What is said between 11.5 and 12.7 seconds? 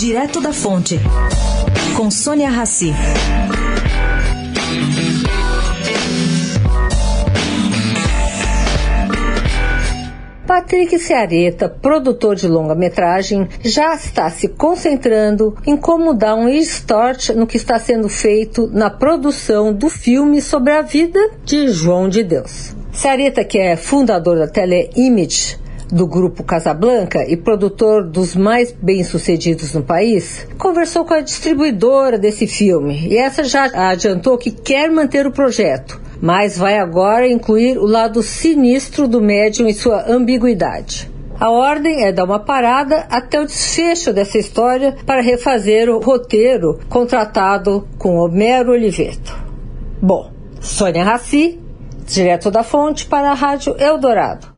produtor de